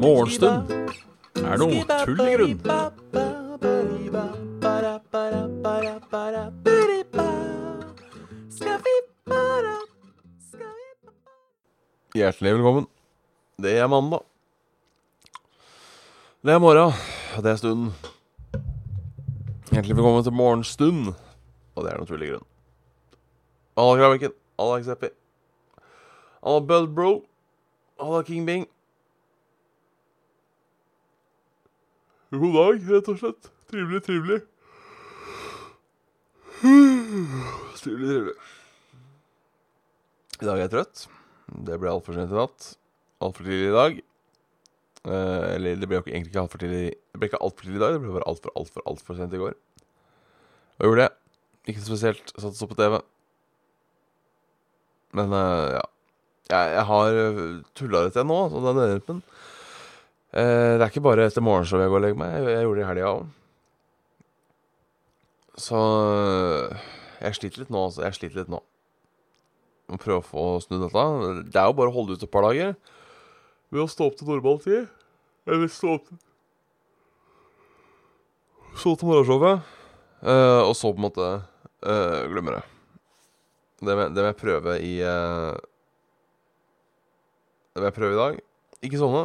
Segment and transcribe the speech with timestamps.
[0.00, 0.72] Morgenstund
[1.38, 2.58] er noe tull i grunn.
[12.10, 12.86] Hjertelig velkommen.
[13.62, 14.26] Det er mandag.
[16.42, 16.90] Det er morgen,
[17.38, 17.92] det er stunden.
[19.70, 21.12] Hjertelig velkommen til morgenstund,
[21.76, 22.48] og det er tull grunn.
[23.74, 25.10] Alla Kraviken, alla Xeppi,
[26.40, 27.24] alla Bud Bro,
[27.96, 28.66] alla King Bing.
[32.30, 33.50] God dag, rett og slett.
[33.70, 34.40] Trivelig, trivelig.
[36.60, 38.34] Trivelig, trivelig.
[40.40, 41.02] I dag er jeg trøtt.
[41.66, 42.68] Det ble altfor sent i natt.
[43.20, 43.98] Altfor tidlig i dag.
[45.10, 47.82] Eh, eller det ble jo egentlig ikke altfor tidlig Det ble ikke altfor tidlig i
[47.82, 49.56] dag, det ble bare altfor, altfor, altfor sent i går.
[50.76, 51.16] Hva gjorde jeg?
[51.72, 52.32] Ikke spesielt.
[52.36, 53.00] Satt og så på TV.
[55.16, 55.86] Men uh, ja.
[56.50, 57.16] Jeg, jeg har
[57.78, 59.20] tulla litt igjen nå, så det er nødhjelpen.
[60.30, 62.32] Eh, det er ikke bare etter morgenshowet jeg går og legger meg.
[62.36, 63.28] Jeg, jeg gjorde det i helga òg.
[65.60, 65.80] Så
[67.20, 68.04] jeg sliter litt nå, altså.
[68.06, 68.60] Jeg sliter litt nå.
[69.90, 71.04] Må prøve å få snudd dette.
[71.50, 72.76] Det er jo bare å holde ut et par dager.
[73.74, 74.90] Ved å stå opp til normal tid.
[75.50, 76.26] Eller stå opp til
[78.80, 79.66] Stå til morgenshowet.
[80.22, 82.79] Uh, og så på en måte uh, glemmer det.
[83.80, 85.56] Det må, det må jeg prøve i uh,
[87.72, 88.42] Det må jeg prøve i dag.
[88.84, 89.22] Ikke sånne.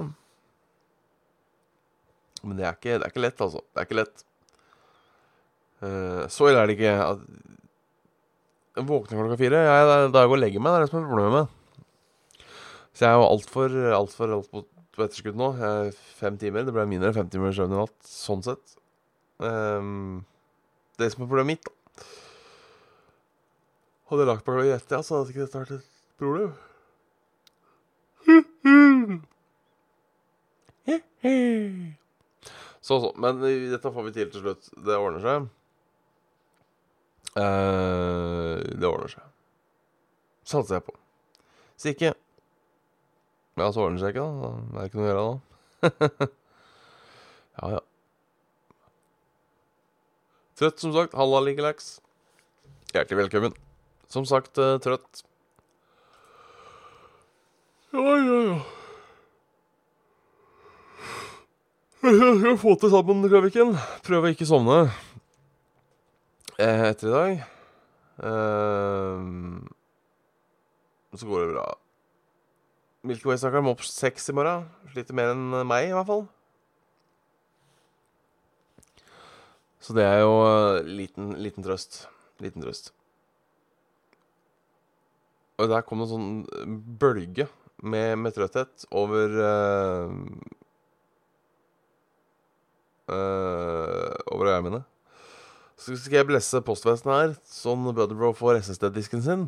[2.46, 3.64] Men det er ikke, det er ikke lett, altså.
[3.66, 4.24] Det er ikke lett.
[5.82, 6.94] Uh, så ille er det ikke.
[7.04, 7.26] At
[8.76, 9.64] jeg våkner klokka fire.
[9.66, 11.36] Jeg, da jeg går og legger meg, det er det som er problemet.
[11.36, 12.48] med.
[12.96, 14.64] Så jeg er jo altfor alt for, alt på,
[14.96, 15.52] på etterskudd nå.
[15.60, 16.68] Jeg er fem timer.
[16.68, 18.78] Det ble mindre enn fem timer søvn i natt, sånn sett.
[19.44, 20.24] Um,
[20.96, 21.85] det som er problemet mitt, da
[24.06, 25.88] Hadde jeg lagt meg klokka ett, ja, så hadde ikke dette vært et
[26.22, 26.52] problem.
[32.86, 33.10] Så, så.
[33.18, 34.70] Men dette får vi til til slutt.
[34.86, 35.48] Det ordner seg.
[37.36, 39.26] Uh, det ordner seg.
[40.46, 40.96] Satser jeg på.
[41.74, 42.14] Hvis ikke
[43.56, 44.54] Ja, så ordner det seg ikke, da.
[44.70, 45.36] Det er ikke noe å gjøre da.
[47.58, 47.84] ja, ja.
[50.62, 51.18] Trøtt, som sagt.
[51.18, 51.96] Halla, likelaks.
[52.94, 53.65] Hjertelig velkommen.
[54.12, 55.24] Som sagt, eh, trøtt.
[57.96, 58.58] Ja, ja, ja.
[62.06, 63.74] Jeg skal få til sammen, Kraviken.
[64.06, 64.84] Prøve å ikke sovne
[66.60, 67.32] eh, etter i dag.
[68.30, 69.24] Eh,
[71.16, 71.66] så går det bra.
[73.06, 74.68] Milky Way-snakkeren må opp seks i morgen.
[74.94, 76.26] Sliter mer enn meg, i hvert fall.
[79.86, 82.08] Så det er jo eh, liten, liten trøst.
[82.42, 82.92] Liten trøst.
[85.56, 87.48] Og der kom det en sånn bølge
[87.84, 90.12] med, med trøtthet over uh,
[93.12, 94.82] uh, Over øynene mine.
[95.80, 99.48] Så skal jeg blesse postvesenet her, sånn Butterbrow får SSD-disken sin.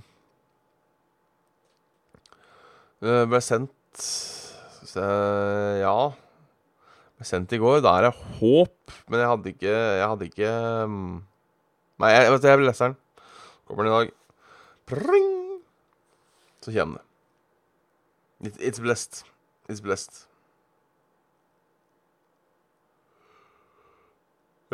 [3.04, 5.08] Uh, ble sendt Skal vi se
[5.84, 5.98] Ja.
[7.18, 7.82] Ble sendt i går.
[7.86, 10.54] Da er det håp, men jeg hadde ikke Jeg hadde ikke
[10.86, 11.02] um,
[11.98, 13.00] Nei, jeg, vet jeg leser den.
[13.66, 14.14] Kommer den i dag.
[14.88, 15.37] Pring!
[16.68, 18.50] Så kommer det.
[18.50, 19.24] It, it's blessed.
[19.72, 20.26] It's blessed.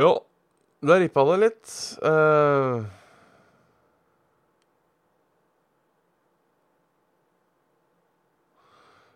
[0.01, 0.15] Ja,
[0.81, 1.73] da rippa det litt.
[2.01, 2.81] Uh...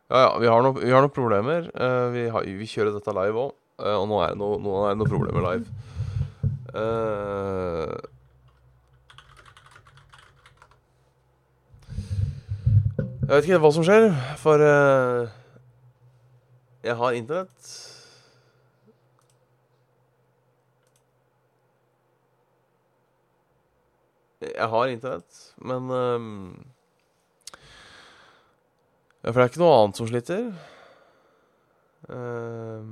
[0.07, 1.71] ja, ja, vi har noen vi har noen problemer.
[1.73, 5.01] Uh, vi, har, vi kjører dette live òg, og er det noe- nå er det
[5.01, 5.65] noen problemer live.
[6.77, 7.91] Eh,
[13.27, 14.05] jeg vet ikke hva som skjer,
[14.39, 15.27] for uh,
[16.87, 17.67] jeg har internett.
[24.39, 26.65] Jeg har internett, men um,
[29.23, 30.43] Ja, for det er ikke noe annet som sliter.
[32.07, 32.91] Um,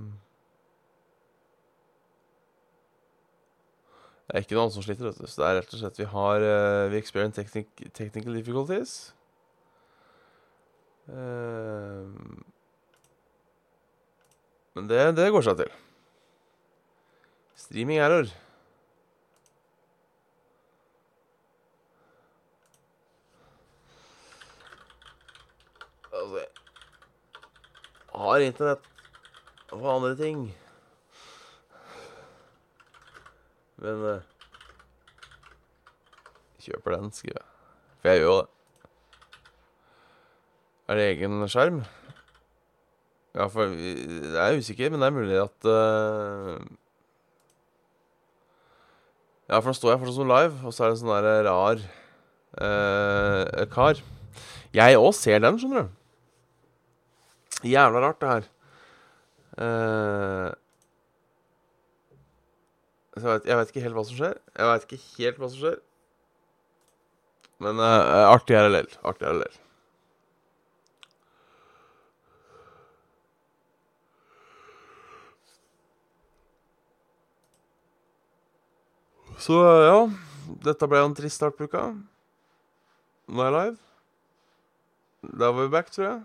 [4.26, 5.30] det er ikke noe annet som sliter, vet du.
[5.32, 9.14] Så det er rett og slett Vi har uh, We experience technic technical difficulties.
[11.10, 12.44] Ehm,
[14.74, 15.72] men det, det går seg til.
[17.56, 18.28] Streaming error.
[26.16, 28.92] Altså, jeg har internett
[29.76, 30.48] og andre ting.
[33.84, 34.36] Men uh,
[36.66, 37.50] Kjøper den, skriver jeg.
[38.02, 38.55] For jeg gjør jo det.
[40.86, 41.80] Er det egen skjerm?
[43.36, 46.60] Ja, for Jeg er usikker, men det er mulig at uh...
[49.50, 51.50] Ja, for nå står jeg fortsatt som live, og så er det en sånn der
[51.50, 51.82] rar
[52.62, 54.00] uh, kar.
[54.74, 55.92] Jeg òg ser den, skjønner du.
[57.66, 58.48] Jævla rart, det her.
[59.56, 60.50] Uh,
[63.16, 64.40] jeg, vet, jeg vet ikke helt hva som skjer.
[64.54, 65.78] Jeg vet ikke helt hva som skjer.
[67.66, 68.90] Men artig RLL.
[69.08, 69.62] Artig RLL.
[79.42, 79.98] Så ja,
[80.64, 81.90] dette ble jo en trist start på uka.
[83.28, 83.78] Nå er jeg live.
[85.36, 86.20] Da var vi back, tror jeg.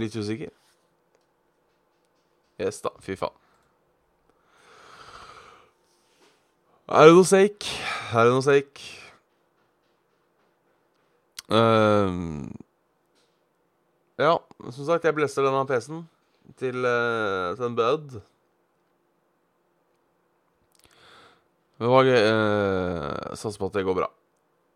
[0.00, 0.52] Litt usikker.
[2.60, 3.34] Yes da, fy faen.
[6.86, 7.66] Er det noe seik?
[8.14, 8.82] Er det noe seik?
[11.50, 12.46] Uh,
[14.18, 14.36] ja,
[14.70, 16.04] som sagt, jeg blester denne PC-en
[16.58, 18.16] til, uh, til en bud.
[21.76, 22.20] Det var gøy.
[23.36, 24.08] Satser på at det går bra.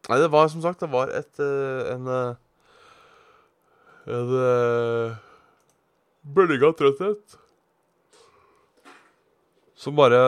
[0.09, 2.35] Nei, det var som sagt Det var et uh, en uh,
[4.11, 5.19] En uh,
[6.25, 7.39] bølge av trøtthet
[9.81, 10.19] som bare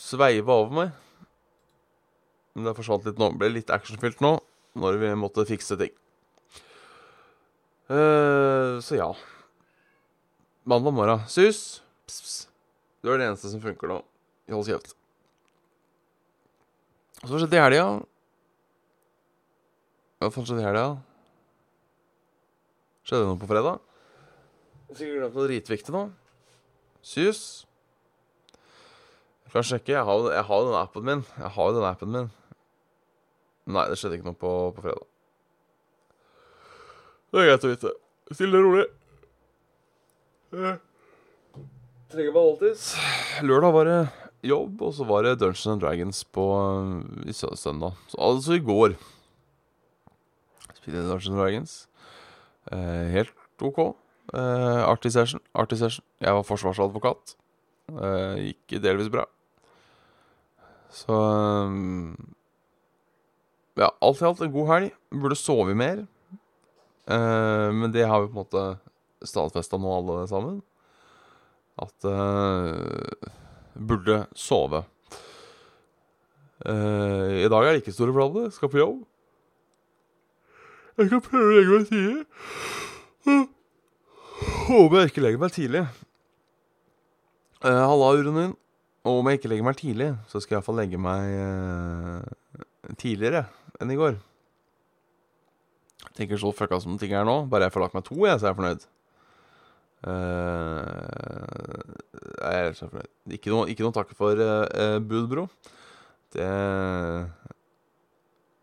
[0.00, 0.92] sveiva over meg.
[2.56, 3.28] Men det forsvant litt nå.
[3.36, 4.38] Ble litt actionfylt nå
[4.80, 5.92] når vi måtte fikse ting.
[7.92, 9.10] Uh, så ja.
[10.64, 11.28] Mandag morgen.
[11.28, 11.82] Sus.
[12.08, 12.38] Pss, pss.
[13.04, 14.00] Det er det eneste som funker nå.
[14.54, 14.97] Hold kjeft.
[17.18, 17.86] Så hva skjedde i helga?
[20.18, 20.86] Hva faen skjedde i helga?
[23.02, 23.80] Skjedde det noe på fredag?
[24.88, 26.02] Jeg har sikkert glemt noe dritviktig nå.
[27.04, 27.42] Sus.
[29.44, 29.94] Jeg kan sjekke.
[29.96, 31.24] Jeg har, jeg har den appen min.
[31.40, 32.30] Jeg har jo den appen min.
[33.68, 35.08] Nei, det skjedde ikke noe på, på fredag.
[37.28, 37.94] Det er greit å vite.
[38.32, 38.86] Stille og rolig.
[42.08, 42.92] Trenger meg alltids.
[43.44, 43.98] Lørdag var det
[44.46, 46.44] jobb, og så var det Dungeons and Dragons på
[47.26, 47.96] i søndag.
[48.08, 48.94] Så, altså i går.
[50.76, 51.74] Spilte Dungeons and Dragons.
[52.72, 53.80] Eh, helt OK.
[54.34, 55.40] Eh, artig session.
[55.54, 56.04] Artig session.
[56.20, 57.34] Jeg var forsvarsadvokat.
[57.88, 59.26] Eh, gikk delvis bra.
[60.92, 61.16] Så
[63.78, 64.92] Ja, alt i alt en god helg.
[65.10, 66.06] Burde sove mer.
[67.06, 68.64] Eh, men det har vi på en måte
[69.24, 70.60] stadfesta nå, alle sammen.
[71.78, 73.30] At uh,
[73.74, 74.84] burde sove.
[76.64, 78.50] Uh, I dag er det ikke store planer.
[78.54, 79.02] Skal på jobb.
[80.98, 82.22] Jeg skal prøve å legge meg tidlig.
[84.68, 85.84] Håper jeg ikke legger meg tidlig.
[87.62, 88.56] Halla, uroen din.
[89.06, 91.22] Og om jeg ikke legger meg tidlig, så skal jeg iallfall legge meg
[92.98, 93.46] tidligere
[93.78, 94.18] enn i går.
[96.02, 97.44] Jeg tenker så fucka som ting er nå.
[97.50, 98.86] Bare jeg får lagt meg to, jeg, så er jeg fornøyd.
[100.06, 100.84] Uh,
[102.38, 103.12] jeg er helt fornøyd.
[103.34, 105.46] Ikke noe, ikke noe takk for uh, bud, bro.
[106.34, 106.48] Det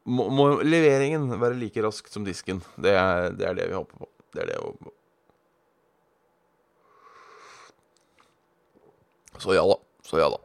[0.06, 2.62] må, må, leveringen være like rask som disken.
[2.78, 4.10] Det er, det er det vi håper på.
[4.36, 4.96] Det er det jeg håper på.
[9.42, 9.80] Så ja da.
[10.06, 10.40] Så ja da.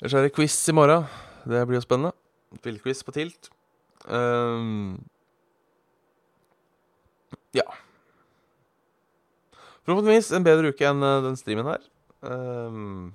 [0.00, 1.04] Ellers er det quiz i morgen.
[1.44, 2.14] Det blir jo spennende.
[2.60, 3.50] Spillquiz på Tilt.
[4.06, 4.96] Um,
[7.54, 7.66] ja.
[9.86, 11.86] Forhåpentligvis en bedre uke enn den streamen her.
[12.20, 13.14] Um,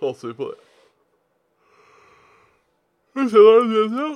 [0.00, 0.62] Satser vi på det.
[3.16, 4.08] Vi ser da det ja.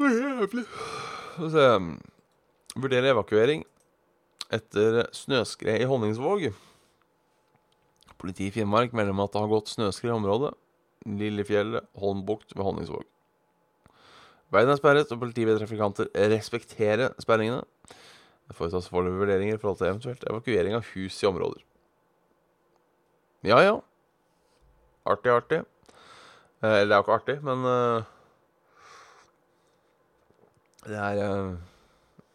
[0.00, 0.64] Det er jævlig.
[0.64, 1.66] Skal vi se
[2.80, 3.64] Vurdere evakuering
[4.54, 6.46] etter snøskred i Honningsvåg.
[8.20, 10.52] Politiet i Finnmark melder om at det har gått snøskred i området.
[11.06, 13.04] Lillefjellet, Holmbukt ved Honningsvåg.
[14.50, 17.62] Veien er sperret, og politiet ber trafikanter respektere sperringene.
[18.50, 21.62] Det foretas foreløpige vurderinger i forhold til eventuelt evakuering av hus i områder.
[23.46, 23.76] Ja, ja.
[25.06, 25.60] Artig, artig.
[26.60, 28.02] Eh, eller det er jo ikke artig, men uh,
[30.84, 31.14] Det er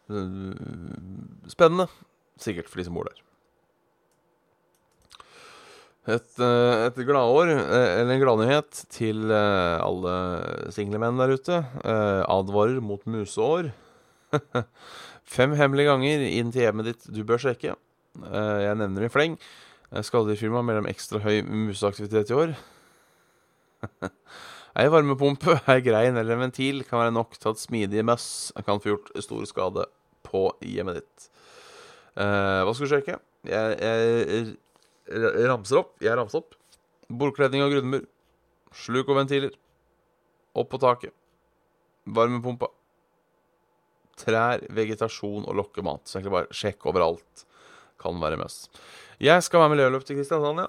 [0.09, 1.87] uh, spennende.
[2.37, 3.24] Sikkert for de som bor der.
[6.05, 10.13] Et, et gladår, eller en gladnyhet til alle
[10.75, 11.57] single menn der ute.
[11.81, 13.71] Advarer mot museår.
[15.35, 17.73] Fem hemmelige ganger inn til hjemmet ditt du bør sjekke.
[18.21, 19.39] Jeg nevner i fleng.
[19.89, 22.53] Skadedyrfirma melder om ekstra høy museaktivitet i år.
[24.75, 28.81] Ei varmepumpe, ei grein eller en ventil kan være nok til at smidige møss kan
[28.83, 29.85] få gjort stor skade
[30.27, 31.27] på hjemmet ditt.
[32.17, 33.15] hva skal du sjekke?
[33.47, 34.55] Jeg, jeg
[35.09, 35.95] ramser opp.
[36.03, 36.55] Jeg ramser opp.
[37.09, 38.05] Bordkledning og grunnmur.
[38.75, 39.53] Sluk og ventiler.
[40.55, 41.13] Opp på taket.
[42.05, 42.69] Varmepumpa.
[44.19, 46.05] Trær, vegetasjon og lokkemat.
[46.07, 47.45] Så egentlig bare sjekk overalt.
[48.01, 48.69] Kan være mest.
[49.21, 50.67] Jeg skal være med miljøløp til Kristiansand, ja.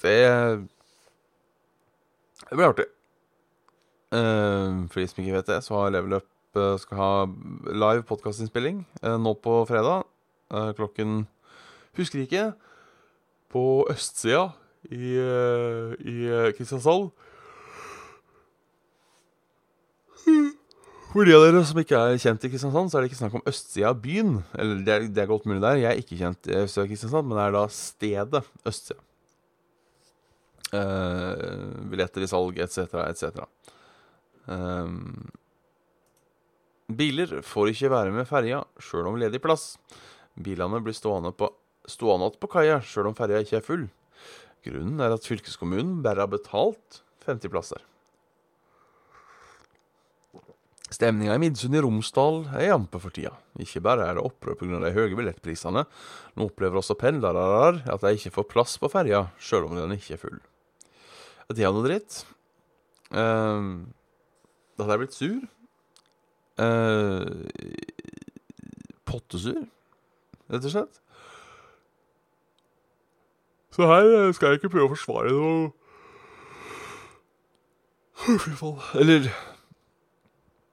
[0.00, 0.68] Det
[2.48, 2.88] Det blir artig.
[4.10, 6.26] Uh, for de som ikke vet det, så har Level Up
[6.58, 7.10] uh, skal ha
[7.70, 10.02] live podkastinnspilling uh, nå på fredag
[10.74, 11.28] klokken
[11.94, 12.48] Husker ikke.
[13.50, 14.50] På østsida
[14.90, 16.16] i, i
[16.56, 17.10] Kristiansand.
[21.10, 23.32] For de av dere som ikke er kjent i Kristiansand, så er det ikke snakk
[23.40, 24.36] om østsida av byen.
[24.54, 25.80] Eller det er, det er godt mulig der.
[25.82, 29.02] Jeg er ikke kjent i østsida av Kristiansand, men det er da stedet østsida.
[30.70, 33.40] Uh, billetter i salg etc., etc.
[37.00, 39.72] Biler får ikke være med ferja sjøl om ledig plass.
[40.38, 41.50] Bilene blir stående på
[41.90, 43.86] stående igjen på kaia sjøl om ferja ikke er full.
[44.66, 47.84] Grunnen er at fylkeskommunen bare har betalt 50 plasser.
[50.90, 53.30] Stemninga i Midsund i Romsdal er jampe for tida.
[53.62, 54.80] Ikke bare er det opprør pga.
[54.82, 55.84] de høye billettprisene,
[56.34, 60.16] nå opplever også pendlere at de ikke får plass på ferja sjøl om den ikke
[60.16, 60.40] er full.
[61.50, 62.24] Det er noe dritt.
[63.14, 63.86] Uh,
[64.74, 65.40] da hadde jeg blitt sur.
[66.60, 67.46] Uh,
[69.06, 69.62] pottesur,
[70.50, 71.00] rett og slett.
[73.74, 75.70] Så her skal jeg ikke prøve å forsvare noe
[78.20, 78.80] Fy faen.
[79.00, 79.30] Eller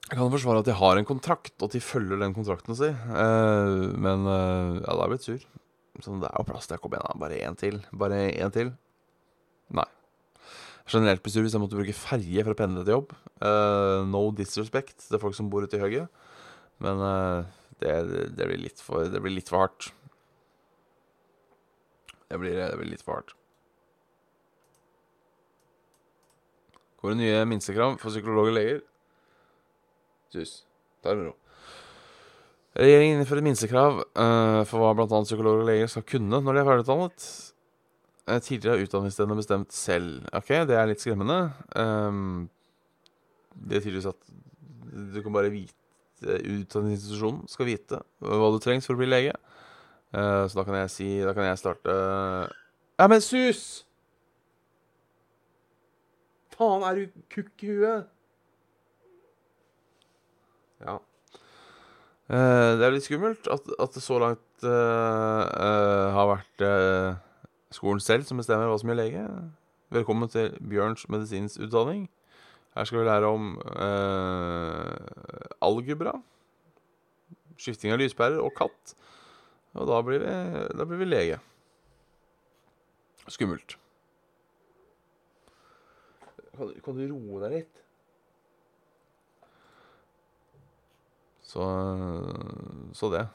[0.08, 2.96] jeg kan forsvare at de har en kontrakt, og at de følger den kontrakten sin.
[3.12, 5.42] Uh, men uh, ja, da er jeg blitt sur.
[6.00, 7.20] Så det er jo plass til å komme igjen.
[7.20, 7.80] Bare én til.
[7.92, 8.72] Bare én til.
[9.76, 9.88] Nei
[10.88, 13.10] generelt blir sur hvis jeg måtte bruke ferje for å pendle til jobb.
[13.44, 16.06] Uh, no disrespect til folk som bor ute i høyre.
[16.80, 17.02] Men
[17.82, 17.92] det,
[18.38, 19.90] det, blir for, det blir litt for hardt.
[22.28, 23.34] Det blir, det blir litt for hardt.
[26.98, 28.80] Går det nye minstekrav for psykologer og leger?
[30.34, 30.54] Sus.
[31.02, 31.36] Ta det med ro.
[32.78, 35.22] Regjeringen innfører minstekrav uh, for hva bl.a.
[35.24, 37.28] psykologer og leger skal kunne når de er ferdigutdannet.
[38.28, 40.26] Uh, tidligere utdanningsstedene bestemt selv.
[40.36, 41.38] Ok, det er litt skremmende.
[41.78, 42.48] Um,
[43.54, 44.20] det er tydeligvis at
[45.14, 45.74] du kan bare vite
[46.18, 49.36] Utdanningsinstitusjonen skal vite hva du trengs for å bli lege.
[50.08, 51.92] Uh, så da kan jeg si Da kan jeg starte
[52.98, 53.84] Ja, men sus!
[56.56, 58.06] Faen, er du kukk i huet?
[60.80, 60.94] Ja.
[62.32, 66.64] Uh, det er litt skummelt at, at det så langt uh, har vært
[67.76, 69.26] skolen selv som bestemmer hva som gjør lege.
[69.94, 72.08] Velkommen til Bjørns medisinsutdanning.
[72.74, 73.52] Her skal vi lære om
[75.62, 76.16] algebra,
[77.60, 78.96] skifting av lyspærer og katt.
[79.78, 80.32] Og da blir vi,
[80.74, 81.38] da blir vi lege.
[83.28, 83.76] Skummelt.
[86.56, 87.82] Kan, kan, du roe deg litt?
[91.46, 91.66] Så,
[92.98, 93.26] så det.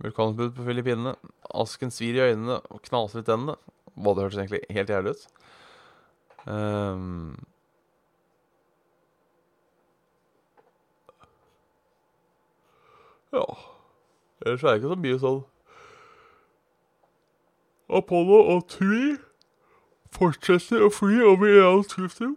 [0.00, 1.12] Vulkanutbrudd på Filippinene.
[1.52, 3.58] Asken svir i øynene og knaser i tennene.
[4.00, 5.26] Hva det hørtes egentlig helt jævlig ut.
[6.48, 7.34] Um,
[13.34, 13.44] ja
[14.44, 15.40] Ellers er det ikke så mye sånn
[17.90, 19.16] Apollo og Tui
[20.14, 22.36] fortsetter å fly over Irans luftrom.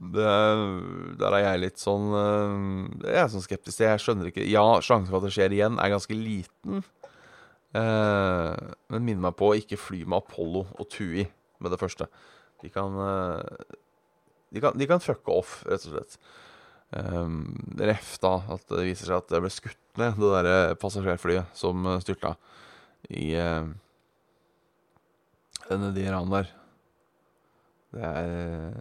[0.00, 2.54] Der er jeg litt sånn uh,
[3.04, 3.82] Jeg er sånn skeptisk.
[3.82, 6.80] Jeg skjønner ikke Ja, sjansen for at det skjer igjen, er ganske liten.
[7.70, 11.22] Eh, men minn meg på å ikke fly med Apollo og Tui
[11.62, 12.08] med det første.
[12.64, 13.76] De kan, uh,
[14.50, 16.18] de kan, de kan fucke off, rett og slett.
[16.90, 21.52] Um, Ref da at det viser seg at det ble skutt ned, det derre passasjerflyet
[21.54, 22.34] som styrta
[23.14, 23.70] i uh,
[25.70, 26.50] de ranene der.
[27.94, 28.74] Det er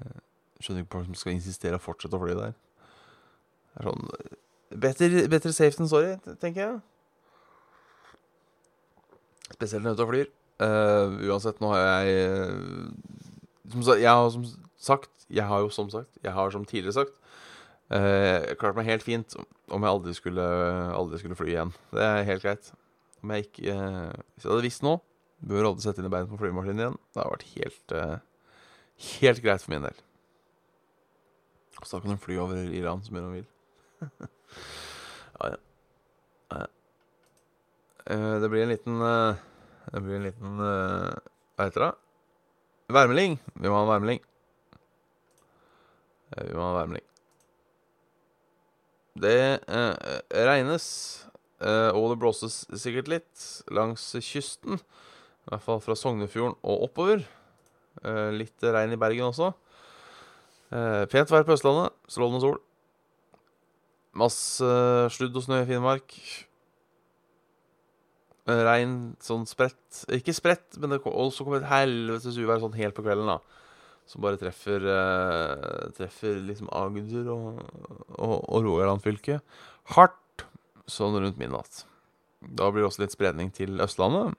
[0.60, 2.56] Skjønner ikke hvorfor som skal insistere og fortsette å fly der.
[3.72, 4.10] Det er sånn
[4.70, 6.74] Better, better safe than sorry, tenker jeg.
[9.56, 10.28] Spesielt når jeg er ute og flyr.
[10.60, 12.18] Uh, uansett, nå har jeg
[13.72, 14.44] som, Jeg har som
[14.76, 17.16] sagt Jeg har jo som sagt Jeg har som tidligere sagt
[17.94, 19.36] uh, klarte meg helt fint
[19.70, 20.46] om jeg aldri skulle,
[20.96, 21.74] aldri skulle fly igjen.
[21.94, 22.72] Det er helt greit.
[23.20, 24.94] Om jeg ikke Hvis jeg hadde visst nå
[25.44, 26.96] Bør aldri sette inn i beinet på flymaskinen igjen.
[27.12, 27.96] Det hadde vært helt
[29.20, 30.00] Helt greit for min del.
[31.84, 33.48] Så da kan de fly over Iran så mye de vil.
[35.40, 36.66] ja, ja.
[38.10, 39.38] Uh, det blir en liten uh,
[39.94, 41.14] Det blir en liten uh,
[41.56, 41.92] Hva heter det?
[42.90, 43.38] Værmelding.
[43.54, 44.22] Vi må ha en værmelding.
[46.34, 47.09] vi må ha en værmelding.
[49.20, 49.36] Det
[50.48, 50.86] regnes,
[51.60, 53.46] og det blåses sikkert litt
[53.76, 54.80] langs kysten.
[55.50, 57.24] I hvert fall fra Sognefjorden og oppover.
[58.06, 59.52] Eh, litt regn i Bergen også.
[60.70, 61.96] Eh, pent vær på Østlandet.
[62.12, 62.60] Strålende sol.
[64.20, 64.70] Masse
[65.16, 66.16] sludd og snø i Finnmark.
[68.50, 72.98] Eh, Regn sånn spredt Ikke spredt, men det også kommer et helvetes uvær sånn helt
[72.98, 73.40] på kvelden, da.
[74.10, 77.60] Som bare treffer eh, Treffer liksom Agder og,
[78.18, 79.40] og, og Rogaland fylke
[79.94, 80.46] hardt
[80.90, 81.84] sånn rundt midnatt.
[82.42, 84.34] Da blir det også litt spredning til Østlandet.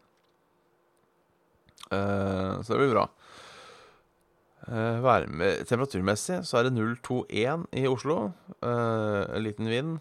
[1.90, 3.06] Eh, så det blir bra.
[4.70, 8.32] Eh, med, temperaturmessig så er det 021 i Oslo.
[8.62, 9.98] Eh, en liten vind.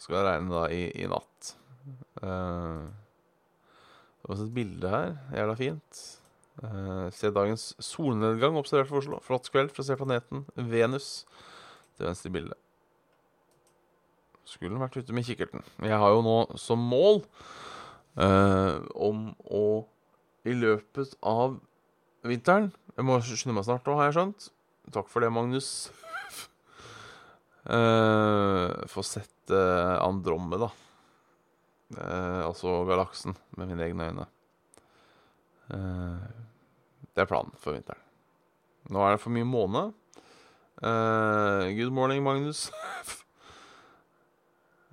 [0.00, 1.54] Skal regne da i, i natt.
[2.22, 2.88] Eh,
[4.20, 5.14] det var også et bilde her.
[5.36, 6.02] Jævla fint.
[6.60, 9.20] Uh, se dagens solnedgang observert for Oslo.
[9.24, 11.24] Flott kveld for å se planeten Venus
[11.96, 12.58] til venstre i bildet.
[14.48, 15.64] Skulle vært ute med kikkerten.
[15.84, 17.22] Jeg har jo nå som mål
[18.18, 19.64] eh, om å
[20.48, 21.58] i løpet av
[22.26, 24.48] vinteren Jeg må skynde meg snart nå, har jeg skjønt.
[24.96, 25.70] Takk for det, Magnus.
[27.70, 30.70] Eh, få sett uh, Andromeda.
[31.92, 34.26] Eh, altså galaksen, med mine egne øyne.
[35.76, 36.24] Eh,
[37.20, 38.00] det er planen for vinteren.
[38.90, 39.90] Nå er det for mye måne.
[40.80, 42.70] Uh, good morning, Magnus.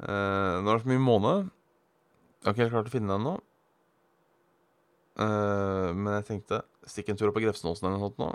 [0.04, 1.36] uh, nå er det for mye måne.
[2.42, 3.38] Jeg har ikke helt klart å finne den ennå.
[5.18, 8.30] Uh, men jeg tenkte stikk en tur opp på Grefsenåsen eller noe sånt nå.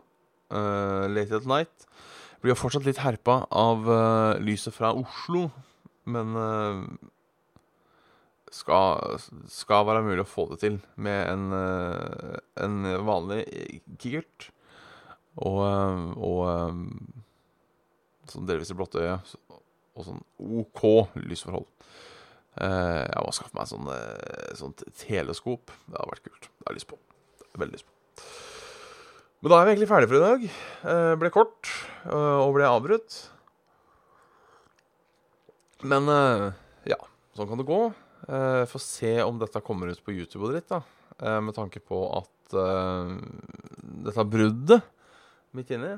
[0.53, 1.87] Uh, Late at night.
[2.41, 3.85] Blir jo fortsatt litt herpa av
[4.43, 5.45] lyset fra Oslo,
[6.11, 6.35] men
[8.53, 9.19] skal,
[9.51, 13.43] skal være mulig å få det til med en, eh, en vanlig
[13.97, 14.51] kikkert.
[15.41, 16.83] Og, eh, og eh,
[18.33, 19.17] sånn delvis i blått øye.
[19.97, 20.23] Og sånn
[20.63, 20.85] OK
[21.21, 21.69] lysforhold.
[22.61, 25.73] Eh, jeg må skaffe meg sånn, eh, sånt teleskop.
[25.89, 26.49] Det hadde vært kult.
[26.53, 27.01] Det har jeg lyst på.
[27.57, 27.93] Veldig lyst på.
[29.43, 30.43] Men da er vi egentlig ferdige for i dag.
[30.93, 31.71] Eh, ble kort
[32.07, 33.17] eh, og ble avbrutt.
[35.83, 36.45] Men eh,
[36.93, 37.01] ja,
[37.35, 37.81] sånn kan det gå.
[38.29, 40.83] Eh, Få se om dette kommer ut på YouTube og dritt, da.
[41.23, 43.13] Uh, med tanke på at uh,
[44.03, 44.81] dette bruddet
[45.55, 45.93] midt inni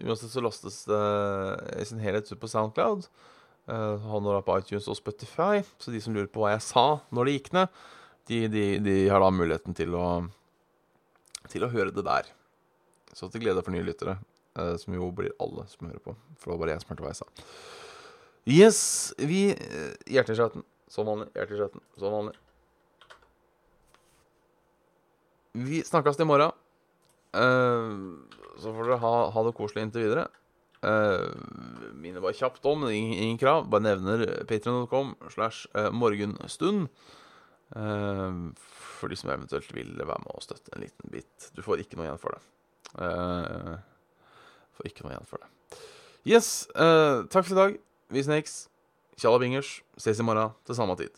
[0.00, 1.02] Uansett så lastes det
[1.76, 3.04] i sin helhet ut på Soundcloud.
[3.68, 5.60] Uh, han når det er på iTunes og Spotify.
[5.78, 7.80] Så de som lurer på hva jeg sa når det gikk ned,
[8.30, 10.06] de, de, de har da muligheten til å
[11.50, 12.30] til å høre det der.
[13.12, 14.16] Så til glede for nye lyttere,
[14.78, 16.14] som jo blir alle som hører på.
[16.38, 17.28] For det var bare jeg som hørte hva jeg sa.
[18.48, 19.50] Yes, vi
[20.08, 20.66] Hjerteskjøten, Hjertelig i.
[20.90, 21.28] Som vanlig.
[21.36, 22.00] Hjerteskjøten, i.
[22.00, 22.36] Som vanlig.
[25.60, 26.54] Vi snakkes i morgen.
[27.34, 28.22] Uh,
[28.58, 30.26] så får dere ha, ha det koselig inntil videre.
[30.80, 31.36] Uh,
[32.00, 33.68] minner bare kjapt om, ingen, ingen krav.
[33.70, 36.88] Bare nevner patreon.com slash eh, morgenstund.
[37.76, 38.50] Uh,
[39.00, 41.50] for de som eventuelt vil være med og støtte en liten bit.
[41.54, 42.42] Du får ikke noe igjen for det.
[42.98, 43.76] Uh,
[44.78, 45.52] får ikke noe igjen for det.
[46.28, 47.78] Yes, eh, takk for i dag.
[48.10, 48.68] Vi snakkes.
[49.16, 49.82] Tjallabingers.
[49.98, 51.14] Ses i morgen til samme tid.